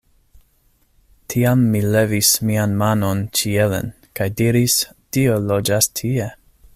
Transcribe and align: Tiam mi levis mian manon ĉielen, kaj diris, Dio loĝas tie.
Tiam 1.33 1.65
mi 1.75 1.81
levis 1.97 2.31
mian 2.51 2.73
manon 2.81 3.21
ĉielen, 3.41 3.93
kaj 4.21 4.31
diris, 4.41 4.79
Dio 5.19 5.41
loĝas 5.53 5.95
tie. 6.01 6.31